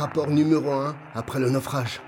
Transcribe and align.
Rapport 0.00 0.28
numéro 0.28 0.72
1 0.72 0.96
après 1.14 1.38
le 1.38 1.50
naufrage. 1.50 2.00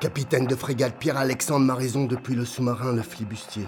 Capitaine 0.00 0.46
de 0.46 0.54
frégate 0.54 0.96
Pierre-Alexandre 0.98 1.66
Maraison 1.66 2.06
depuis 2.06 2.34
le 2.34 2.46
sous-marin 2.46 2.94
Le 2.94 3.02
Flibustier. 3.02 3.66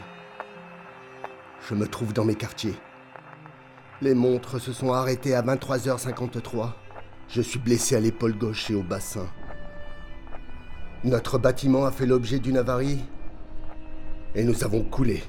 Je 1.68 1.74
me 1.74 1.86
trouve 1.86 2.14
dans 2.14 2.24
mes 2.24 2.34
quartiers. 2.34 2.74
Les 4.00 4.14
montres 4.14 4.58
se 4.58 4.72
sont 4.72 4.94
arrêtées 4.94 5.34
à 5.34 5.42
23h53. 5.42 6.72
Je 7.28 7.42
suis 7.42 7.58
blessé 7.58 7.94
à 7.94 8.00
l'épaule 8.00 8.38
gauche 8.38 8.70
et 8.70 8.74
au 8.74 8.82
bassin. 8.82 9.26
Notre 11.04 11.36
bâtiment 11.36 11.84
a 11.84 11.92
fait 11.92 12.06
l'objet 12.06 12.38
d'une 12.38 12.56
avarie 12.56 13.04
et 14.34 14.44
nous 14.44 14.64
avons 14.64 14.82
coulé. 14.82 15.22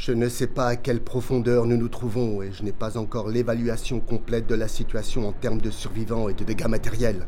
Je 0.00 0.12
ne 0.12 0.30
sais 0.30 0.46
pas 0.46 0.68
à 0.68 0.76
quelle 0.76 1.02
profondeur 1.04 1.66
nous 1.66 1.76
nous 1.76 1.90
trouvons 1.90 2.40
et 2.40 2.52
je 2.52 2.62
n'ai 2.62 2.72
pas 2.72 2.96
encore 2.96 3.28
l'évaluation 3.28 4.00
complète 4.00 4.46
de 4.46 4.54
la 4.54 4.66
situation 4.66 5.28
en 5.28 5.32
termes 5.32 5.60
de 5.60 5.68
survivants 5.68 6.30
et 6.30 6.32
de 6.32 6.42
dégâts 6.42 6.68
matériels. 6.68 7.26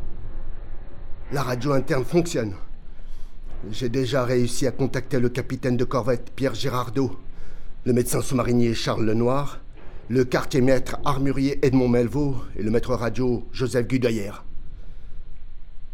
La 1.33 1.43
radio 1.43 1.73
interne 1.73 2.06
fonctionne. 2.06 2.55
J'ai 3.70 3.91
déjà 3.91 4.25
réussi 4.25 4.67
à 4.67 4.70
contacter 4.70 5.20
le 5.20 5.28
capitaine 5.28 5.77
de 5.77 5.84
corvette 5.84 6.33
Pierre 6.34 6.55
Girardot, 6.55 7.15
le 7.84 7.93
médecin 7.93 8.23
sous-marinier 8.23 8.73
Charles 8.73 9.05
Lenoir, 9.05 9.61
le 10.09 10.25
quartier-maître 10.25 10.97
armurier 11.05 11.59
Edmond 11.61 11.89
Melvaux 11.89 12.37
et 12.56 12.62
le 12.62 12.70
maître 12.70 12.95
radio 12.95 13.47
Joseph 13.53 13.87
Gudaillère. 13.87 14.47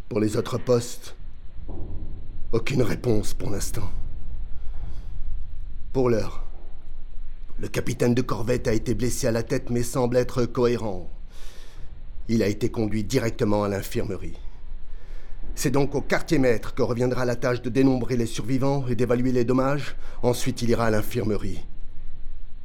Pour 0.09 0.21
les 0.21 0.37
autres 0.37 0.59
postes, 0.59 1.17
aucune 2.53 2.83
réponse 2.83 3.35
pour 3.35 3.51
l'instant. 3.51 3.91
Pour 5.93 6.09
l'heure, 6.09 6.48
le 7.61 7.67
capitaine 7.69 8.15
de 8.15 8.23
corvette 8.23 8.69
a 8.69 8.73
été 8.73 8.95
blessé 8.95 9.27
à 9.27 9.33
la 9.33 9.43
tête 9.43 9.71
mais 9.71 9.83
semble 9.83 10.17
être 10.17 10.45
cohérent. 10.45 11.11
Il 12.29 12.43
a 12.43 12.47
été 12.47 12.71
conduit 12.71 13.03
directement 13.03 13.65
à 13.65 13.69
l'infirmerie. 13.69 14.39
C'est 15.57 15.73
donc 15.73 15.97
au 15.97 16.01
quartier-maître 16.01 16.73
que 16.75 16.83
reviendra 16.83 17.25
la 17.25 17.35
tâche 17.35 17.63
de 17.63 17.69
dénombrer 17.69 18.17
les 18.17 18.27
survivants 18.27 18.87
et 18.87 18.95
d'évaluer 18.95 19.33
les 19.33 19.45
dommages. 19.45 19.97
Ensuite, 20.23 20.63
il 20.63 20.71
ira 20.71 20.87
à 20.87 20.91
l'infirmerie. 20.91 21.65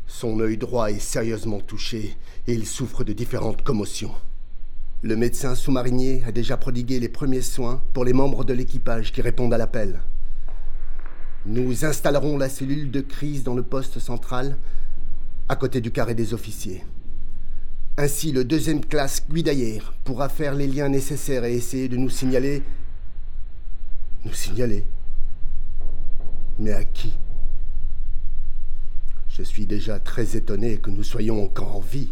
Son 0.06 0.40
œil 0.40 0.58
droit 0.58 0.92
est 0.92 1.00
sérieusement 1.00 1.60
touché 1.60 2.16
et 2.46 2.54
il 2.54 2.68
souffre 2.68 3.04
de 3.04 3.14
différentes 3.14 3.64
commotions. 3.64 4.14
Le 5.02 5.16
médecin 5.16 5.56
sous-marinier 5.56 6.24
a 6.28 6.32
déjà 6.32 6.56
prodigué 6.56 7.00
les 7.00 7.10
premiers 7.10 7.42
soins 7.42 7.82
pour 7.94 8.06
les 8.06 8.14
membres 8.14 8.46
de 8.46 8.54
l'équipage 8.54 9.12
qui 9.12 9.24
répondent 9.24 9.54
à 9.56 9.58
l'appel. 9.58 10.02
Nous 11.46 11.84
installerons 11.84 12.38
la 12.38 12.48
cellule 12.48 12.92
de 12.92 13.02
crise 13.02 13.44
dans 13.44 13.56
le 13.56 13.64
poste 13.64 14.00
central, 14.00 14.56
à 15.50 15.56
côté 15.56 15.82
du 15.82 15.92
carré 15.92 16.16
des 16.16 16.34
officiers. 16.34 16.84
Ainsi, 17.98 18.32
le 18.32 18.44
deuxième 18.44 18.84
classe 18.84 19.24
Guidaillère 19.30 19.94
pourra 20.04 20.30
faire 20.30 20.56
les 20.56 20.68
liens 20.68 20.90
nécessaires 20.90 21.46
et 21.46 21.54
essayer 21.54 21.88
de 21.88 21.98
nous 21.98 22.10
signaler. 22.10 22.64
Nous 24.26 24.34
signaler 24.34 24.86
Mais 26.58 26.74
à 26.74 26.84
qui? 26.84 27.14
Je 29.30 29.44
suis 29.44 29.66
déjà 29.66 30.00
très 30.00 30.36
étonné 30.36 30.78
que 30.78 30.90
nous 30.90 31.04
soyons 31.04 31.44
encore 31.44 31.76
en 31.76 31.80
vie. 31.82 32.10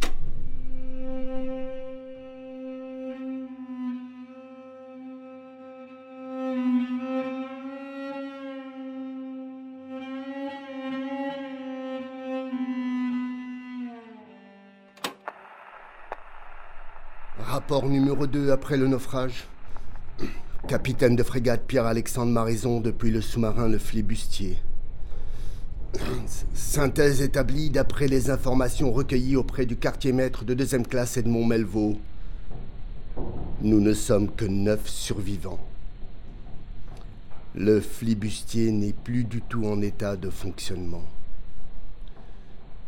Rapport 17.71 17.89
numéro 17.89 18.27
2 18.27 18.51
après 18.51 18.75
le 18.75 18.85
naufrage. 18.85 19.45
Capitaine 20.67 21.15
de 21.15 21.23
frégate 21.23 21.63
Pierre-Alexandre 21.65 22.29
Maraison 22.29 22.81
depuis 22.81 23.11
le 23.11 23.21
sous-marin 23.21 23.69
Le 23.69 23.77
Flibustier. 23.77 24.57
Synthèse 26.53 27.21
établie 27.21 27.69
d'après 27.69 28.09
les 28.09 28.29
informations 28.29 28.91
recueillies 28.91 29.37
auprès 29.37 29.65
du 29.65 29.77
quartier-maître 29.77 30.43
de 30.43 30.53
deuxième 30.53 30.85
classe 30.85 31.15
Edmond 31.15 31.45
Melvaux. 31.45 31.95
Nous 33.61 33.79
ne 33.79 33.93
sommes 33.93 34.29
que 34.29 34.43
neuf 34.43 34.89
survivants. 34.89 35.61
Le 37.55 37.79
flibustier 37.79 38.73
n'est 38.73 38.91
plus 38.91 39.23
du 39.23 39.41
tout 39.41 39.65
en 39.65 39.81
état 39.81 40.17
de 40.17 40.29
fonctionnement. 40.29 41.05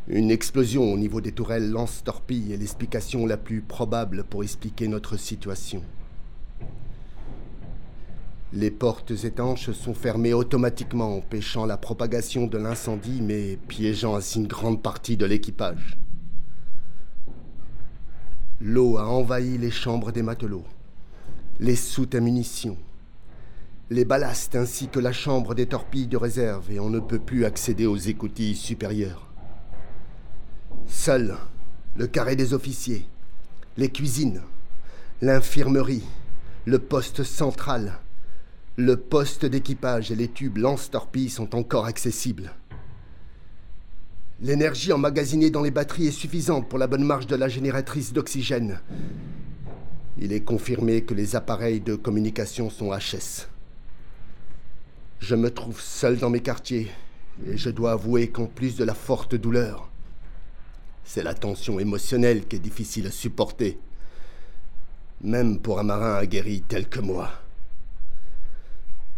Une 0.09 0.31
explosion 0.31 0.91
au 0.91 0.97
niveau 0.97 1.21
des 1.21 1.31
tourelles 1.31 1.69
lance-torpille 1.69 2.51
est 2.51 2.57
l'explication 2.57 3.25
la 3.25 3.37
plus 3.37 3.61
probable 3.61 4.25
pour 4.25 4.43
expliquer 4.43 4.89
notre 4.89 5.15
situation. 5.15 5.81
Les 8.51 8.69
portes 8.69 9.11
étanches 9.23 9.71
sont 9.71 9.93
fermées 9.93 10.33
automatiquement, 10.33 11.15
empêchant 11.15 11.65
la 11.65 11.77
propagation 11.77 12.47
de 12.47 12.57
l'incendie, 12.57 13.21
mais 13.21 13.57
piégeant 13.69 14.15
ainsi 14.15 14.39
une 14.39 14.47
grande 14.47 14.83
partie 14.83 15.15
de 15.15 15.25
l'équipage. 15.25 15.97
L'eau 18.59 18.97
a 18.97 19.07
envahi 19.07 19.57
les 19.57 19.71
chambres 19.71 20.11
des 20.11 20.21
matelots, 20.21 20.65
les 21.61 21.77
soutes 21.77 22.13
à 22.13 22.19
munitions, 22.19 22.77
les 23.89 24.03
ballasts 24.03 24.55
ainsi 24.57 24.89
que 24.89 24.99
la 24.99 25.13
chambre 25.13 25.55
des 25.55 25.67
torpilles 25.67 26.07
de 26.07 26.17
réserve, 26.17 26.69
et 26.71 26.79
on 26.81 26.89
ne 26.89 26.99
peut 26.99 27.19
plus 27.19 27.45
accéder 27.45 27.85
aux 27.85 27.95
écoutilles 27.95 28.55
supérieures. 28.55 29.32
Seul 30.93 31.35
le 31.97 32.07
carré 32.07 32.37
des 32.37 32.53
officiers, 32.53 33.05
les 33.77 33.89
cuisines, 33.89 34.41
l'infirmerie, 35.21 36.03
le 36.65 36.79
poste 36.79 37.23
central, 37.23 37.99
le 38.77 38.95
poste 38.95 39.43
d'équipage 39.45 40.11
et 40.11 40.15
les 40.15 40.29
tubes 40.29 40.57
lance-torpilles 40.57 41.29
sont 41.29 41.55
encore 41.55 41.85
accessibles. 41.85 42.53
L'énergie 44.39 44.93
emmagasinée 44.93 45.49
dans 45.49 45.63
les 45.63 45.71
batteries 45.71 46.07
est 46.07 46.11
suffisante 46.11 46.69
pour 46.69 46.79
la 46.79 46.87
bonne 46.87 47.03
marche 47.03 47.27
de 47.27 47.35
la 47.35 47.49
génératrice 47.49 48.13
d'oxygène. 48.13 48.79
Il 50.19 50.31
est 50.31 50.45
confirmé 50.45 51.01
que 51.01 51.15
les 51.15 51.35
appareils 51.35 51.81
de 51.81 51.95
communication 51.95 52.69
sont 52.69 52.91
HS. 52.91 53.49
Je 55.19 55.35
me 55.35 55.49
trouve 55.49 55.81
seul 55.81 56.17
dans 56.17 56.29
mes 56.29 56.41
quartiers 56.41 56.89
et 57.45 57.57
je 57.57 57.71
dois 57.71 57.93
avouer 57.93 58.29
qu'en 58.29 58.45
plus 58.45 58.77
de 58.77 58.85
la 58.85 58.93
forte 58.93 59.35
douleur, 59.35 59.89
c'est 61.03 61.23
la 61.23 61.33
tension 61.33 61.79
émotionnelle 61.79 62.47
qui 62.47 62.55
est 62.55 62.59
difficile 62.59 63.07
à 63.07 63.11
supporter. 63.11 63.79
Même 65.21 65.59
pour 65.59 65.79
un 65.79 65.83
marin 65.83 66.15
aguerri 66.15 66.63
tel 66.67 66.87
que 66.87 66.99
moi. 66.99 67.29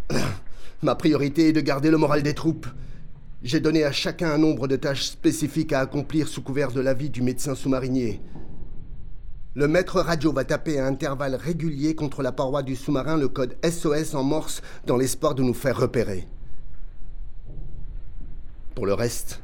Ma 0.81 0.95
priorité 0.95 1.50
est 1.50 1.53
de 1.53 1.62
garder 1.62 1.90
le 1.90 1.97
moral 1.97 2.22
des 2.22 2.34
troupes. 2.34 2.68
J'ai 3.44 3.59
donné 3.59 3.84
à 3.84 3.91
chacun 3.91 4.31
un 4.31 4.38
nombre 4.38 4.68
de 4.68 4.75
tâches 4.75 5.06
spécifiques 5.06 5.74
à 5.74 5.79
accomplir 5.79 6.28
sous 6.28 6.41
couvert 6.41 6.72
de 6.72 6.81
l'avis 6.81 7.09
du 7.09 7.22
médecin 7.22 7.56
sous-marinier. 7.56 8.21
Le 9.54 9.68
maître 9.68 10.01
radio 10.01 10.33
va 10.33 10.44
taper 10.44 10.80
à 10.80 10.86
intervalles 10.86 11.36
réguliers 11.36 11.95
contre 11.95 12.21
la 12.21 12.33
paroi 12.33 12.62
du 12.62 12.75
sous-marin 12.75 13.18
le 13.18 13.30
code 13.30 13.56
SOS 13.63 14.13
en 14.13 14.24
morse 14.24 14.62
dans 14.86 14.98
l'espoir 14.98 15.33
de 15.33 15.44
nous 15.44 15.54
faire 15.54 15.80
repérer. 15.80 16.27
Pour 18.75 18.86
le 18.86 18.94
reste, 18.94 19.42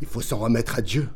il 0.00 0.06
faut 0.06 0.20
s'en 0.20 0.38
remettre 0.38 0.78
à 0.78 0.82
Dieu. 0.82 1.08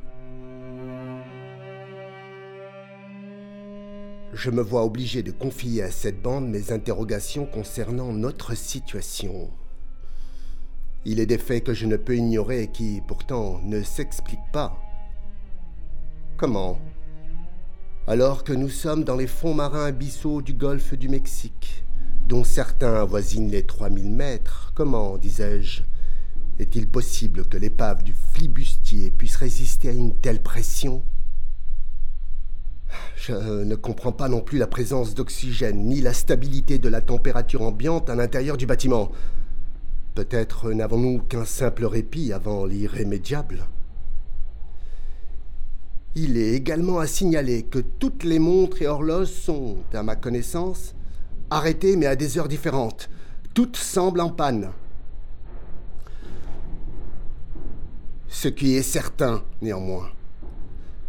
Je 4.33 4.51
me 4.51 4.63
vois 4.63 4.85
obligé 4.85 5.23
de 5.23 5.31
confier 5.31 5.83
à 5.83 5.91
cette 5.91 6.21
bande 6.21 6.49
mes 6.49 6.73
interrogations 6.73 7.47
concernant 7.47 8.13
notre 8.13 8.55
situation. 8.55 9.51
Il 11.05 11.21
est 11.21 11.27
des 11.27 11.39
faits 11.39 11.65
que 11.65 11.75
je 11.75 11.87
ne 11.87 11.97
peux 11.97 12.17
ignorer 12.17 12.65
et 12.65 12.69
qui, 12.69 13.01
pourtant, 13.07 13.61
ne 13.63 13.83
s'expliquent 13.83 14.53
pas. 14.53 14.77
Comment? 16.37 16.79
Alors 18.07 18.43
que 18.43 18.53
nous 18.53 18.69
sommes 18.69 19.05
dans 19.05 19.17
les 19.17 19.27
fonds 19.27 19.55
marins 19.55 19.87
abyssaux 19.87 20.43
du 20.43 20.53
golfe 20.53 20.95
du 20.95 21.09
Mexique, 21.09 21.85
dont 22.27 22.45
certains 22.45 22.95
avoisinent 22.95 23.51
les 23.51 23.65
3000 23.65 24.11
mètres, 24.11 24.73
comment, 24.75 25.17
disais-je, 25.17 25.83
est-il 26.59 26.87
possible 26.87 27.45
que 27.47 27.56
l'épave 27.56 28.03
du 28.03 28.15
flibustier 28.33 29.11
puisse 29.11 29.37
résister 29.37 29.89
à 29.89 29.93
une 29.93 30.15
telle 30.15 30.43
pression? 30.43 31.03
Je 33.17 33.65
ne 33.65 33.75
comprends 33.75 34.12
pas 34.12 34.29
non 34.29 34.41
plus 34.41 34.59
la 34.59 34.67
présence 34.67 35.15
d'oxygène 35.15 35.87
ni 35.87 36.01
la 36.01 36.12
stabilité 36.12 36.79
de 36.79 36.89
la 36.89 37.01
température 37.01 37.62
ambiante 37.62 38.09
à 38.09 38.15
l'intérieur 38.15 38.56
du 38.56 38.67
bâtiment. 38.67 39.11
Peut-être 40.15 40.71
n'avons-nous 40.73 41.23
qu'un 41.23 41.45
simple 41.45 41.87
répit 41.87 42.33
avant 42.33 42.67
l'irrémédiable. 42.67 43.67
Il 46.15 46.37
est 46.37 46.53
également 46.53 47.01
à 47.01 47.09
signaler 47.09 47.65
que 47.65 47.81
toutes 47.81 48.23
les 48.23 48.39
montres 48.39 48.81
et 48.81 48.87
horloges 48.87 49.33
sont, 49.33 49.79
à 49.93 50.05
ma 50.05 50.15
connaissance, 50.15 50.95
arrêtées 51.51 51.97
mais 51.97 52.06
à 52.06 52.15
des 52.15 52.39
heures 52.39 52.47
différentes. 52.47 53.11
Toutes 53.55 53.77
semblent 53.77 54.21
en 54.21 54.31
panne. 54.31 54.71
Ce 58.44 58.50
qui 58.50 58.75
est 58.75 58.82
certain, 58.82 59.43
néanmoins, 59.62 60.11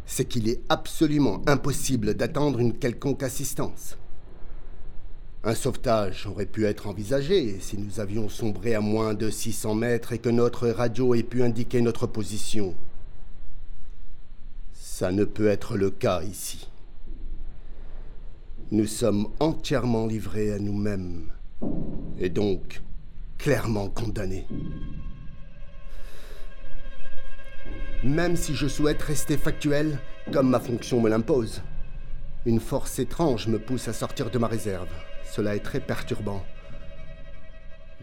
c'est 0.05 0.23
qu'il 0.23 0.47
est 0.47 0.61
absolument 0.69 1.41
impossible 1.47 2.13
d'attendre 2.13 2.59
une 2.59 2.77
quelconque 2.77 3.23
assistance. 3.23 3.97
Un 5.43 5.53
sauvetage 5.53 6.27
aurait 6.27 6.45
pu 6.45 6.63
être 6.63 6.87
envisagé 6.87 7.59
si 7.59 7.77
nous 7.77 7.99
avions 7.99 8.29
sombré 8.29 8.73
à 8.73 8.79
moins 8.79 9.13
de 9.13 9.29
600 9.29 9.75
mètres 9.75 10.13
et 10.13 10.19
que 10.19 10.29
notre 10.29 10.69
radio 10.69 11.13
ait 11.13 11.23
pu 11.23 11.43
indiquer 11.43 11.81
notre 11.81 12.07
position. 12.07 12.73
Ça 14.71 15.11
ne 15.11 15.25
peut 15.25 15.47
être 15.47 15.75
le 15.75 15.89
cas 15.89 16.23
ici. 16.23 16.69
Nous 18.71 18.87
sommes 18.87 19.27
entièrement 19.41 20.07
livrés 20.07 20.53
à 20.53 20.59
nous-mêmes 20.59 21.33
et 22.17 22.29
donc 22.29 22.81
clairement 23.37 23.89
condamnés. 23.89 24.47
Même 28.05 28.35
si 28.35 28.53
je 28.53 28.67
souhaite 28.67 29.01
rester 29.01 29.35
factuel, 29.35 29.97
comme 30.31 30.51
ma 30.51 30.59
fonction 30.59 31.01
me 31.01 31.09
l'impose, 31.09 31.63
une 32.45 32.59
force 32.59 32.99
étrange 32.99 33.47
me 33.47 33.57
pousse 33.57 33.87
à 33.87 33.93
sortir 33.93 34.29
de 34.29 34.37
ma 34.37 34.45
réserve. 34.45 34.89
Cela 35.23 35.55
est 35.55 35.63
très 35.63 35.79
perturbant. 35.79 36.45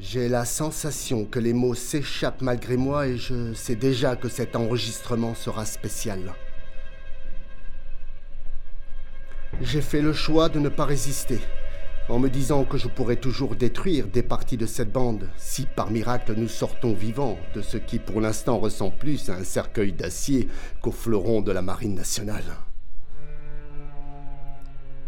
J'ai 0.01 0.29
la 0.29 0.45
sensation 0.45 1.25
que 1.25 1.39
les 1.39 1.53
mots 1.53 1.77
s'échappent 1.77 2.43
malgré 2.43 2.77
moi 2.77 3.07
et 3.07 3.17
je 3.17 3.55
sais 3.55 3.77
déjà 3.77 4.17
que 4.17 4.29
cet 4.29 4.57
enregistrement 4.57 5.37
sera 5.37 5.65
spécial. 5.65 6.35
J'ai 9.61 9.83
fait 9.83 10.03
le 10.03 10.13
choix 10.13 10.49
de 10.49 10.59
ne 10.59 10.69
pas 10.69 10.85
résister, 10.85 11.41
en 12.09 12.19
me 12.19 12.29
disant 12.29 12.65
que 12.65 12.79
je 12.79 12.89
pourrais 12.89 13.17
toujours 13.17 13.55
détruire 13.55 14.09
des 14.09 14.23
parties 14.23 14.57
de 14.57 14.67
cette 14.67 14.93
bande 14.93 15.29
si 15.37 15.67
par 15.67 15.91
miracle 15.91 16.35
nous 16.37 16.49
sortons 16.49 16.95
vivants 16.95 17.39
de 17.55 17.63
ce 17.63 17.77
qui 17.77 17.99
pour 17.99 18.21
l'instant 18.21 18.59
ressemble 18.59 18.97
plus 18.97 19.31
à 19.31 19.37
un 19.37 19.45
cercueil 19.45 19.93
d'acier 19.93 20.49
qu'au 20.81 20.91
fleuron 20.91 21.41
de 21.43 21.53
la 21.53 21.63
Marine 21.63 21.95
nationale. 21.95 22.57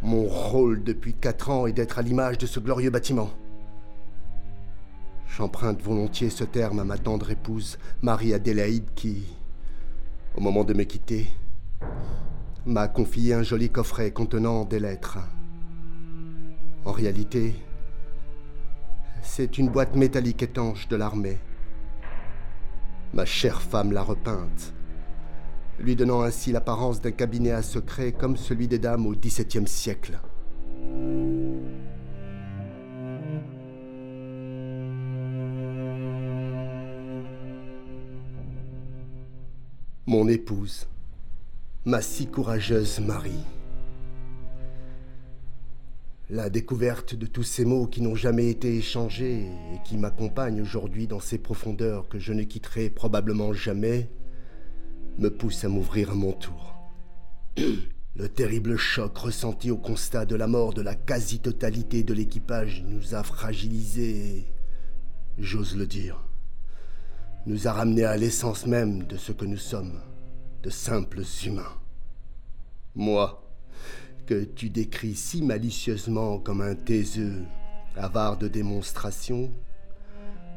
Mon 0.03 0.25
rôle 0.25 0.85
depuis 0.85 1.15
quatre 1.15 1.51
ans 1.51 1.67
est 1.67 1.73
d'être 1.73 1.99
à 1.99 2.03
l'image 2.03 2.39
de 2.39 2.47
ce 2.47 2.61
glorieux 2.61 2.91
bâtiment. 2.91 3.31
J'emprunte 5.37 5.83
volontiers 5.83 6.31
ce 6.31 6.45
terme 6.45 6.79
à 6.79 6.85
ma 6.85 6.99
tendre 6.99 7.31
épouse, 7.31 7.79
Marie-Adélaïde, 8.03 8.91
qui, 8.95 9.25
au 10.37 10.41
moment 10.41 10.63
de 10.63 10.75
me 10.75 10.85
quitter, 10.85 11.29
m'a 12.67 12.87
confié 12.87 13.35
un 13.35 13.43
joli 13.43 13.71
coffret 13.71 14.13
contenant 14.13 14.65
des 14.65 14.79
lettres. 14.79 15.19
En 16.85 16.93
réalité, 16.93 17.55
c'est 19.23 19.59
une 19.59 19.69
boîte 19.69 19.97
métallique 19.97 20.43
étanche 20.43 20.89
de 20.89 20.97
l'armée. 20.97 21.39
Ma 23.13 23.25
chère 23.25 23.63
femme 23.63 23.93
l'a 23.93 24.03
repeinte, 24.03 24.73
lui 25.79 25.97
donnant 25.97 26.23
ainsi 26.23 26.53
l'apparence 26.53 27.01
d'un 27.01 27.13
cabinet 27.13 27.53
à 27.53 27.63
secret 27.63 28.13
comme 28.13 28.37
celui 28.37 28.69
des 28.69 28.79
dames 28.79 29.07
au 29.07 29.15
XVIIe 29.15 29.67
siècle. 29.67 30.19
Mon 40.07 40.29
épouse 40.29 40.87
ma 41.87 42.01
si 42.01 42.27
courageuse 42.27 42.99
Marie. 43.01 43.45
La 46.31 46.49
découverte 46.49 47.15
de 47.15 47.27
tous 47.27 47.43
ces 47.43 47.67
mots 47.67 47.87
qui 47.87 48.01
n'ont 48.01 48.15
jamais 48.15 48.49
été 48.49 48.79
échangés 48.79 49.43
et 49.75 49.79
qui 49.85 49.99
m'accompagnent 49.99 50.63
aujourd'hui 50.63 51.07
dans 51.07 51.21
ces 51.21 51.37
profondeurs 51.37 52.09
que 52.09 52.19
je 52.19 52.33
ne 52.33 52.45
quitterai 52.45 52.89
probablement 52.89 53.53
jamais 53.53 54.09
me 55.19 55.29
pousse 55.29 55.65
à 55.65 55.69
m'ouvrir 55.69 56.13
à 56.13 56.15
mon 56.15 56.33
tour. 56.33 56.75
Le 58.17 58.29
terrible 58.29 58.79
choc 58.79 59.19
ressenti 59.19 59.71
au 59.71 59.77
constat 59.77 60.25
de 60.25 60.35
la 60.35 60.47
mort 60.47 60.73
de 60.73 60.81
la 60.81 60.95
quasi-totalité 60.95 62.05
de 62.05 62.15
l'équipage 62.15 62.83
nous 62.89 63.15
a 63.15 63.23
fragilisés 63.23 64.39
et, 64.39 64.53
j'ose 65.37 65.77
le 65.77 65.87
dire, 65.87 66.25
nous 67.45 67.69
a 67.69 67.73
ramenés 67.73 68.05
à 68.05 68.17
l'essence 68.17 68.67
même 68.67 69.03
de 69.03 69.19
ce 69.19 69.33
que 69.33 69.45
nous 69.45 69.59
sommes 69.59 70.01
de 70.63 70.71
simples 70.71 71.23
humains. 71.45 71.77
Moi, 72.95 73.45
que 74.27 74.45
tu 74.45 74.71
décris 74.71 75.15
si 75.15 75.43
malicieusement 75.43 76.39
comme 76.39 76.61
un 76.61 76.75
taiseux, 76.75 77.43
avare 77.97 78.39
de 78.39 78.49
démonstration, 78.49 79.51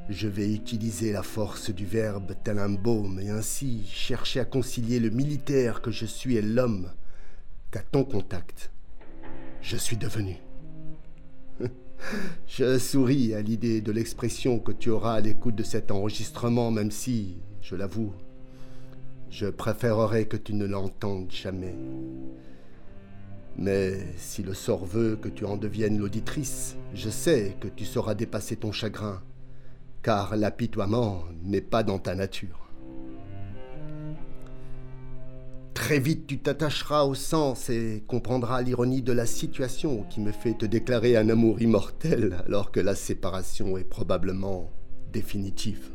je 0.09 0.27
vais 0.27 0.51
utiliser 0.51 1.11
la 1.11 1.23
force 1.23 1.69
du 1.69 1.85
verbe 1.85 2.33
tel 2.43 2.59
un 2.59 2.69
baume 2.69 3.19
et 3.19 3.29
ainsi 3.29 3.85
chercher 3.87 4.39
à 4.39 4.45
concilier 4.45 4.99
le 4.99 5.09
militaire 5.09 5.81
que 5.81 5.91
je 5.91 6.05
suis 6.05 6.37
et 6.37 6.41
l'homme 6.41 6.89
qu'à 7.71 7.81
ton 7.81 8.05
contact, 8.05 8.71
je 9.61 9.75
suis 9.75 9.97
devenu. 9.97 10.37
Je 12.47 12.77
souris 12.77 13.33
à 13.33 13.41
l'idée 13.41 13.81
de 13.81 13.91
l'expression 13.91 14.59
que 14.59 14.71
tu 14.71 14.91
auras 14.91 15.15
à 15.15 15.19
l'écoute 15.19 15.55
de 15.55 15.63
cet 15.63 15.89
enregistrement, 15.89 16.69
même 16.69 16.91
si, 16.91 17.37
je 17.59 17.75
l'avoue, 17.75 18.13
je 19.31 19.47
préférerais 19.47 20.25
que 20.25 20.37
tu 20.37 20.53
ne 20.53 20.65
l'entendes 20.65 21.31
jamais. 21.31 21.75
Mais 23.57 23.97
si 24.17 24.43
le 24.43 24.53
sort 24.53 24.85
veut 24.85 25.15
que 25.15 25.29
tu 25.29 25.43
en 25.45 25.57
deviennes 25.57 25.97
l'auditrice, 25.97 26.75
je 26.93 27.09
sais 27.09 27.57
que 27.59 27.67
tu 27.67 27.85
sauras 27.85 28.13
dépasser 28.13 28.55
ton 28.55 28.71
chagrin, 28.71 29.21
car 30.03 30.35
l'apitoiement 30.35 31.23
n'est 31.43 31.61
pas 31.61 31.81
dans 31.83 31.97
ta 31.97 32.13
nature. 32.13 32.69
Très 35.73 35.99
vite 35.99 36.27
tu 36.27 36.39
t'attacheras 36.39 37.03
au 37.03 37.15
sens 37.15 37.69
et 37.69 38.03
comprendras 38.07 38.61
l'ironie 38.61 39.01
de 39.01 39.13
la 39.13 39.25
situation 39.25 40.03
qui 40.09 40.19
me 40.19 40.31
fait 40.31 40.57
te 40.57 40.65
déclarer 40.65 41.15
un 41.15 41.29
amour 41.29 41.61
immortel 41.61 42.35
alors 42.45 42.71
que 42.71 42.79
la 42.79 42.93
séparation 42.93 43.77
est 43.77 43.83
probablement 43.83 44.69
définitive. 45.13 45.91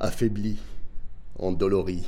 Affaibli, 0.00 0.58
endolori. 1.38 2.06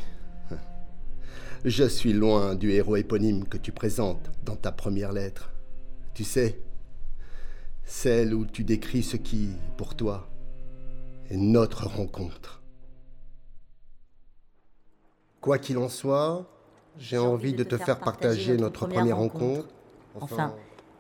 Je 1.65 1.85
suis 1.85 2.15
loin 2.15 2.55
du 2.55 2.71
héros 2.71 2.97
éponyme 2.97 3.45
que 3.45 3.59
tu 3.59 3.71
présentes 3.71 4.31
dans 4.47 4.57
ta 4.57 4.73
première 4.73 5.13
lettre. 5.13 5.51
Tu 6.15 6.25
sais, 6.25 6.59
celle 7.85 8.33
où 8.33 8.47
tu 8.47 8.65
décris 8.65 9.03
ce 9.03 9.19
qui, 9.19 9.51
pour 9.77 9.95
toi, 9.95 10.31
est 11.29 11.37
notre 11.37 11.87
rencontre. 11.87 12.63
Quoi 15.43 15.59
qu'il 15.59 15.77
en 15.77 15.91
soit, 15.91 16.47
j'ai 16.99 17.19
envie 17.19 17.53
de 17.53 17.63
te 17.63 17.77
faire 17.77 18.01
partager 18.01 18.57
notre 18.57 18.87
première 18.87 19.19
rencontre. 19.19 19.69
Enfin, 20.19 20.55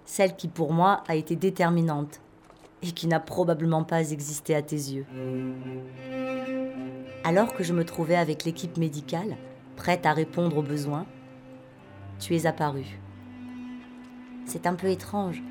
celle 0.05 0.37
qui 0.37 0.49
pour 0.49 0.75
moi 0.75 1.05
a 1.09 1.14
été 1.14 1.37
déterminante 1.37 2.21
et 2.83 2.93
qui 2.93 3.07
n'a 3.07 3.21
probablement 3.21 3.85
pas 3.85 4.11
existé 4.11 4.55
à 4.55 4.61
tes 4.61 4.76
yeux. 4.76 5.07
Alors 7.25 7.55
que 7.55 7.64
je 7.64 7.73
me 7.73 7.85
trouvais 7.85 8.17
avec 8.17 8.45
l'équipe 8.45 8.76
médicale, 8.76 9.38
prête 9.80 10.04
à 10.04 10.12
répondre 10.12 10.58
aux 10.58 10.62
besoins, 10.62 11.06
tu 12.18 12.37
es 12.37 12.44
apparu. 12.44 13.00
C'est 14.44 14.66
un 14.66 14.75
peu 14.75 14.88
étrange, 14.88 15.42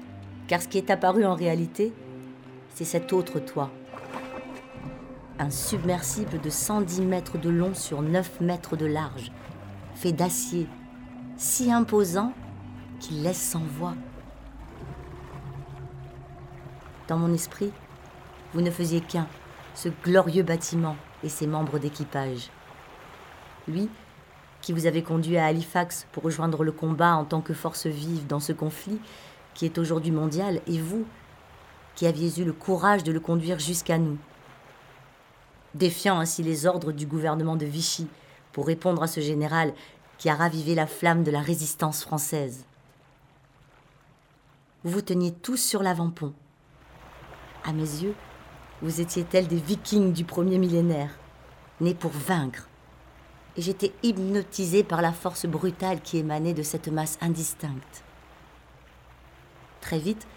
car 0.48 0.62
ce 0.62 0.68
qui 0.68 0.78
est 0.78 0.92
apparu 0.92 1.26
en 1.26 1.34
réalité, 1.34 1.92
c'est 2.76 2.86
cet 2.86 3.12
autre 3.12 3.40
toi. 3.40 3.72
Un 5.40 5.50
submersible 5.50 6.40
de 6.40 6.50
110 6.52 7.02
mètres 7.02 7.40
de 7.40 7.50
long 7.50 7.74
sur 7.74 8.04
9 8.04 8.42
mètres 8.42 8.78
de 8.78 8.86
large, 8.86 9.32
fait 9.96 10.12
d'acier, 10.12 10.68
si 11.36 11.72
imposant 11.72 12.32
qu'il 13.00 13.24
laisse 13.24 13.42
sans 13.42 13.64
voix. 13.80 13.96
Dans 17.08 17.18
mon 17.18 17.34
esprit, 17.34 17.72
vous 18.54 18.62
ne 18.62 18.70
faisiez 18.70 19.02
qu'un, 19.02 19.26
ce 19.74 19.90
glorieux 20.04 20.44
bâtiment 20.44 20.98
et 21.24 21.30
ses 21.30 21.48
membres 21.48 21.80
d'équipage. 21.80 22.52
Lui, 23.68 23.90
qui 24.62 24.74
vous 24.74 24.86
avait 24.86 25.04
conduit 25.04 25.38
à 25.38 25.46
Halifax 25.46 26.08
pour 26.12 26.24
rejoindre 26.24 26.64
le 26.64 26.72
combat 26.72 27.16
en 27.16 27.26
tant 27.26 27.42
que 27.42 27.54
force 27.54 27.88
vive 27.88 28.28
dans 28.28 28.40
ce 28.40 28.54
conflit 28.54 29.00
qui 29.54 29.66
est 29.66 29.78
aujourd'hui 29.78 30.12
mondial, 30.12 30.62
et 30.68 30.80
vous, 30.80 31.06
qui 31.96 32.08
aviez 32.08 32.40
eu 32.40 32.46
le 32.46 32.54
courage 32.54 33.04
de 33.04 33.12
le 33.12 33.20
conduire 33.20 33.60
jusqu'à 33.60 33.98
nous, 33.98 34.18
défiant 35.76 36.20
ainsi 36.20 36.44
les 36.44 36.66
ordres 36.66 36.94
du 36.94 37.06
gouvernement 37.06 37.58
de 37.58 37.66
Vichy 37.66 38.08
pour 38.54 38.68
répondre 38.68 39.04
à 39.04 39.08
ce 39.08 39.20
général 39.20 39.74
qui 40.18 40.30
a 40.30 40.36
ravivé 40.36 40.76
la 40.76 40.88
flamme 40.88 41.24
de 41.24 41.32
la 41.32 41.42
résistance 41.42 42.04
française. 42.04 42.66
Vous 44.86 44.92
vous 44.92 45.02
teniez 45.02 45.34
tous 45.34 45.58
sur 45.58 45.84
l'avant-pont. 45.84 46.34
À 47.66 47.74
mes 47.74 47.82
yeux, 47.82 48.16
vous 48.82 49.02
étiez 49.02 49.26
tels 49.26 49.48
des 49.48 49.58
vikings 49.58 50.14
du 50.14 50.24
premier 50.24 50.58
millénaire, 50.58 51.20
nés 51.82 51.96
pour 51.96 52.12
vaincre. 52.12 52.69
Et 53.58 53.62
j'étais 53.62 53.94
hypnotisée 54.04 54.84
par 54.84 55.02
la 55.02 55.12
force 55.12 55.46
brutale 55.46 56.02
qui 56.02 56.18
émanait 56.18 56.54
de 56.54 56.64
cette 56.64 56.88
masse 56.88 57.18
indistincte. 57.22 58.04
Très 59.82 60.00
vite, 60.00 60.28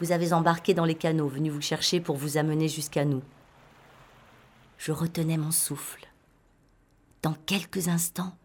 vous 0.00 0.12
avez 0.12 0.32
embarqué 0.32 0.74
dans 0.74 0.84
les 0.84 0.94
canaux 0.94 1.28
venus 1.28 1.52
vous 1.52 1.60
chercher 1.60 2.00
pour 2.00 2.16
vous 2.16 2.36
amener 2.36 2.68
jusqu'à 2.68 3.04
nous. 3.04 3.22
Je 4.78 4.92
retenais 4.92 5.38
mon 5.38 5.50
souffle. 5.50 6.06
Dans 7.22 7.34
quelques 7.46 7.88
instants, 7.88 8.36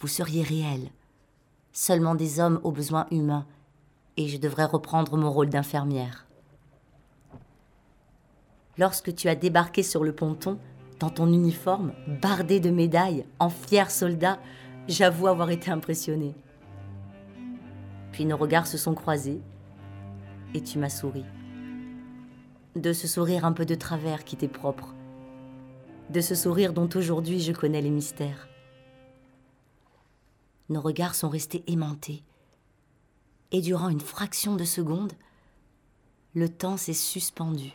vous 0.00 0.08
seriez 0.08 0.42
réels, 0.42 0.90
seulement 1.72 2.14
des 2.14 2.40
hommes 2.40 2.60
aux 2.62 2.72
besoins 2.72 3.06
humains, 3.10 3.46
et 4.16 4.28
je 4.28 4.38
devrais 4.38 4.64
reprendre 4.64 5.16
mon 5.16 5.30
rôle 5.30 5.48
d'infirmière. 5.48 6.26
Lorsque 8.76 9.14
tu 9.14 9.28
as 9.28 9.34
débarqué 9.34 9.82
sur 9.82 10.04
le 10.04 10.12
ponton, 10.12 10.58
dans 10.98 11.10
ton 11.10 11.32
uniforme, 11.32 11.92
bardé 12.06 12.60
de 12.60 12.70
médailles, 12.70 13.24
en 13.38 13.50
fier 13.50 13.90
soldat, 13.90 14.40
j'avoue 14.88 15.28
avoir 15.28 15.50
été 15.50 15.70
impressionnée. 15.70 16.34
Puis 18.12 18.24
nos 18.24 18.36
regards 18.36 18.66
se 18.66 18.78
sont 18.78 18.94
croisés, 18.94 19.40
et 20.54 20.60
tu 20.60 20.78
m'as 20.78 20.88
souri. 20.88 21.24
De 22.74 22.92
ce 22.92 23.06
sourire 23.06 23.44
un 23.44 23.52
peu 23.52 23.64
de 23.64 23.74
travers 23.74 24.24
qui 24.24 24.36
t'est 24.36 24.48
propre, 24.48 24.94
de 26.10 26.20
ce 26.20 26.34
sourire 26.34 26.72
dont 26.72 26.88
aujourd'hui 26.94 27.40
je 27.40 27.52
connais 27.52 27.82
les 27.82 27.90
mystères. 27.90 28.48
Nos 30.68 30.80
regards 30.80 31.14
sont 31.14 31.28
restés 31.28 31.62
aimantés, 31.66 32.22
et 33.52 33.60
durant 33.60 33.88
une 33.88 34.00
fraction 34.00 34.56
de 34.56 34.64
seconde, 34.64 35.12
le 36.34 36.48
temps 36.48 36.76
s'est 36.76 36.92
suspendu. 36.92 37.72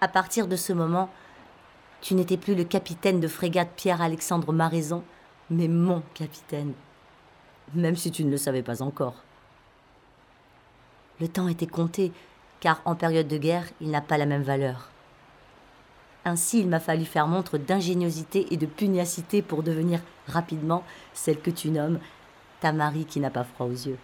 À 0.00 0.08
partir 0.08 0.48
de 0.48 0.56
ce 0.56 0.72
moment, 0.72 1.10
tu 2.02 2.14
n'étais 2.14 2.36
plus 2.36 2.56
le 2.56 2.64
capitaine 2.64 3.20
de 3.20 3.28
frégate 3.28 3.70
Pierre-Alexandre 3.76 4.52
Maraison, 4.52 5.04
mais 5.50 5.68
mon 5.68 6.02
capitaine, 6.14 6.72
même 7.74 7.96
si 7.96 8.10
tu 8.10 8.24
ne 8.24 8.30
le 8.30 8.36
savais 8.36 8.62
pas 8.62 8.82
encore. 8.82 9.14
Le 11.20 11.28
temps 11.28 11.46
était 11.46 11.66
compté, 11.66 12.12
car 12.58 12.82
en 12.84 12.96
période 12.96 13.28
de 13.28 13.38
guerre, 13.38 13.66
il 13.80 13.90
n'a 13.90 14.00
pas 14.00 14.18
la 14.18 14.26
même 14.26 14.42
valeur. 14.42 14.90
Ainsi, 16.24 16.60
il 16.60 16.68
m'a 16.68 16.80
fallu 16.80 17.04
faire 17.04 17.28
montre 17.28 17.56
d'ingéniosité 17.56 18.52
et 18.52 18.56
de 18.56 18.66
pugnacité 18.66 19.40
pour 19.40 19.62
devenir 19.62 20.00
rapidement 20.26 20.82
celle 21.14 21.40
que 21.40 21.50
tu 21.50 21.70
nommes 21.70 22.00
ta 22.60 22.72
Marie 22.72 23.04
qui 23.04 23.20
n'a 23.20 23.30
pas 23.30 23.44
froid 23.44 23.66
aux 23.66 23.70
yeux. 23.70 23.98